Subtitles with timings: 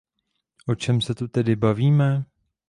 [0.67, 2.25] O čem se tu tedy bavíme?